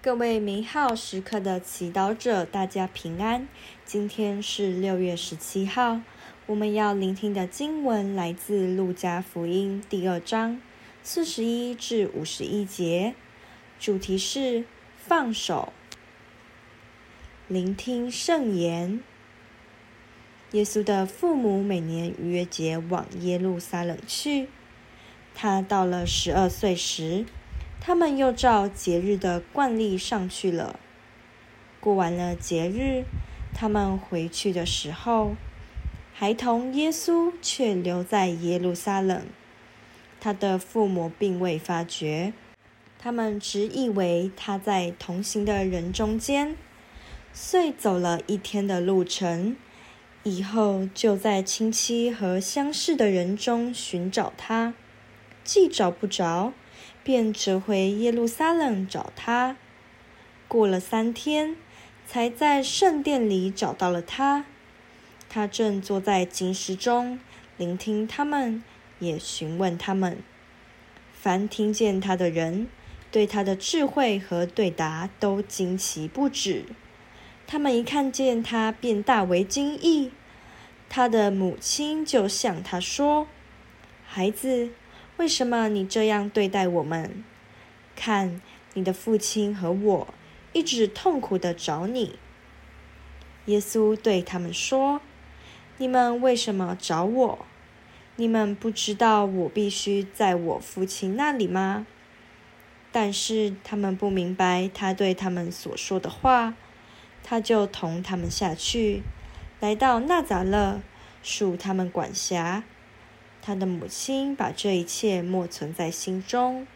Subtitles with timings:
[0.00, 3.48] 各位名号时刻的祈祷者，大家平安。
[3.84, 6.02] 今天是六月十七号，
[6.46, 10.62] 我们要聆听的经文来自《路加福音》第二章
[11.02, 13.16] 四十一至五十一节，
[13.80, 14.64] 主题是
[14.96, 15.72] 放手。
[17.48, 19.00] 聆听圣言。
[20.52, 24.46] 耶稣的父母每年逾越节往耶路撒冷去，
[25.34, 27.26] 他到了十二岁时。
[27.80, 30.78] 他们又照节日的惯例上去了。
[31.80, 33.04] 过完了节日，
[33.54, 35.36] 他们回去的时候，
[36.12, 39.24] 孩童耶稣却留在耶路撒冷。
[40.20, 42.32] 他的父母并未发觉，
[42.98, 46.56] 他们只以为他在同行的人中间，
[47.32, 49.56] 遂走了一天的路程，
[50.24, 54.74] 以后就在亲戚和相识的人中寻找他，
[55.44, 56.52] 既找不着。
[57.08, 59.56] 便折回耶路撒冷找他，
[60.46, 61.56] 过了三天，
[62.06, 64.44] 才在圣殿里找到了他。
[65.26, 67.18] 他正坐在经师中，
[67.56, 68.62] 聆听他们，
[68.98, 70.18] 也询问他们。
[71.14, 72.68] 凡听见他的人，
[73.10, 76.66] 对他的智慧和对答都惊奇不止。
[77.46, 80.10] 他们一看见他，便大为惊异。
[80.90, 83.26] 他的母亲就向他说
[84.06, 84.68] ：“孩子。”
[85.18, 87.24] 为什么你这样对待我们？
[87.96, 88.40] 看，
[88.74, 90.14] 你的父亲和我
[90.52, 92.16] 一直痛苦地找你。
[93.46, 95.00] 耶稣对他们说
[95.78, 97.46] ：“你们为什么找我？
[98.14, 101.88] 你们不知道我必须在我父亲那里吗？”
[102.92, 106.54] 但是他们不明白他对他们所说的话，
[107.24, 109.02] 他就同他们下去，
[109.58, 110.80] 来到纳匝肋，
[111.24, 112.62] 属他们管辖。
[113.48, 116.66] 他的母亲把这一切默存在心中。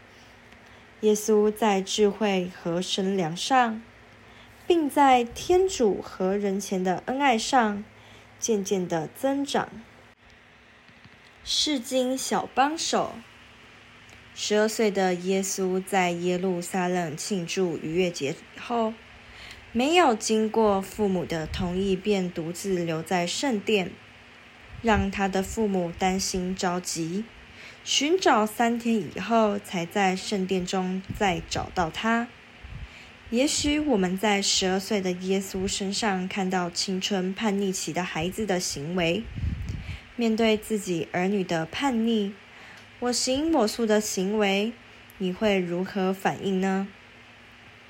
[1.03, 3.83] 耶稣在智慧和神良上，
[4.67, 7.85] 并在天主和人前的恩爱上，
[8.39, 9.69] 渐渐的增长。
[11.45, 13.13] 是经小帮手。
[14.35, 18.95] 十二岁的耶稣在耶路撒冷庆祝逾越节后，
[19.73, 23.93] 没有经过父母的同意，便独自留在圣殿。
[24.83, 27.25] 让他的父母担心着急，
[27.85, 32.29] 寻找三天以后，才在圣殿中再找到他。
[33.31, 39.23] 也许我们在十二岁的耶稣身上看到青春叛逆期的孩子的行为。
[40.17, 42.35] 面对自己儿女的叛逆、
[43.01, 44.73] 我行我素的行为，
[45.17, 46.87] 你会如何反应呢？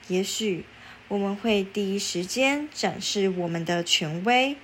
[0.06, 0.64] 也许
[1.08, 4.56] 我们会第一时间展示我们的权威。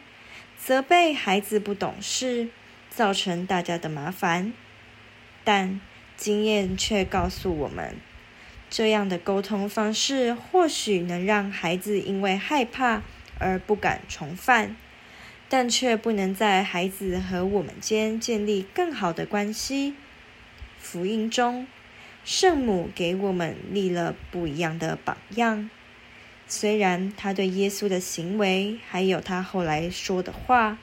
[0.58, 2.48] 责备孩子不懂事，
[2.90, 4.52] 造成大家的麻烦，
[5.44, 5.80] 但
[6.16, 7.96] 经验却告诉我们，
[8.68, 13.02] 这样的沟通方式或许能让孩子因为害怕
[13.38, 14.76] 而不敢重犯，
[15.48, 19.94] 但却不能在孩子和我们间建立更好的关系。
[20.76, 21.66] 福音中，
[22.24, 25.70] 圣母给我们立了不一样的榜样。
[26.48, 30.78] 虽然他对耶稣的行为，还有他后来说的话，“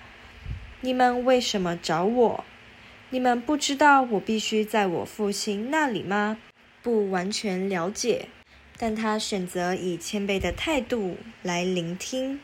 [0.82, 2.46] 你们为什么找我？
[3.10, 6.38] 你们不知道我必须在我父亲那里吗？”
[6.84, 8.28] 不完全了解，
[8.78, 12.40] 但他选择以谦卑的态度来聆听，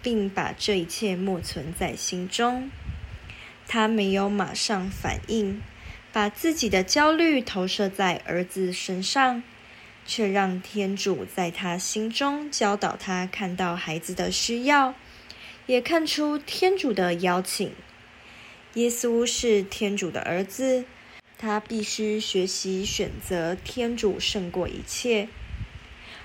[0.00, 2.70] 并把这一切默存在心中。
[3.68, 5.60] 他没有马上反应，
[6.10, 9.42] 把自己的焦虑投射在儿子身上。
[10.06, 14.94] 却让天主在他心中教导他看到孩子的需要，
[15.66, 17.72] 也看出天主的邀请。
[18.74, 20.84] 耶稣是天主的儿子，
[21.38, 25.28] 他必须学习选择天主胜过一切。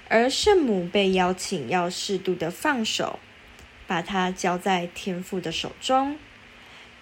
[0.10, 3.20] 而圣母被邀请要适度的放手，
[3.88, 6.18] 把他交在天父的手中。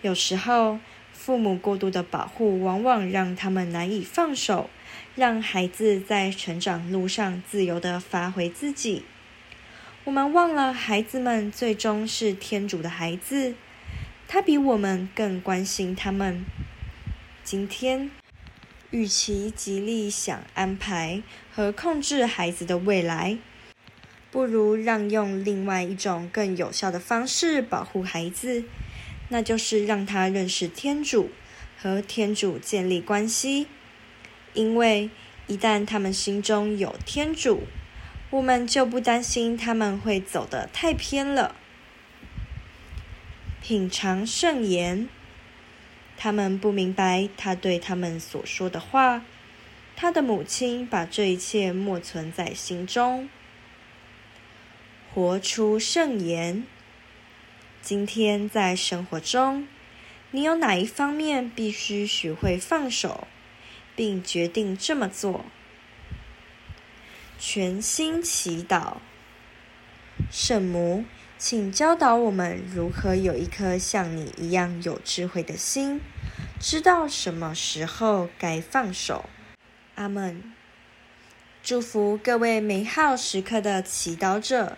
[0.02, 0.80] 有时候，
[1.12, 4.70] 父母过度的保护，往往让他们难以放手。
[5.20, 9.04] 让孩子在成长路上自由的发挥自己。
[10.06, 13.54] 我们忘了，孩子们最终是天主的孩子，
[14.30, 16.46] 他比我们更关心他们。
[17.44, 18.10] 今天，
[18.92, 21.22] 与其极力想安排
[21.54, 23.38] 和控制孩子的未来，
[24.32, 28.64] 不如让用另外一种更有效的方式保护孩子，
[29.28, 31.30] 那就是让他认识天主，
[31.78, 33.68] 和天主建立关系。
[34.54, 35.10] 因为
[35.48, 37.64] 一旦他们心中有天主，
[38.30, 41.56] 我们就不担心他们会走得太偏了。
[43.62, 45.10] 品尝圣言，
[46.18, 49.24] 他们不明白他对他们所说的话。
[49.96, 53.28] 他的母亲把这一切默存在心中。
[55.14, 56.64] 活出圣言。
[57.82, 59.68] 今天在生活中，
[60.32, 63.28] 你有哪一方面必须学会放手，
[64.00, 65.44] 并决定这么做？
[67.38, 68.94] 全心祈祷，
[70.32, 71.04] 圣母，
[71.38, 76.00] 请教导我们如何有一颗像你一样有智慧的心，
[76.62, 79.26] 知道什么时候该放手。
[79.96, 80.54] 阿门。
[81.62, 84.78] 祝福各位美好时刻的祈祷者，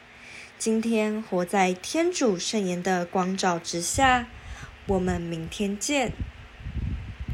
[0.57, 4.25] 今天活在天主圣言的光照之下。
[4.87, 6.11] 我们明天见。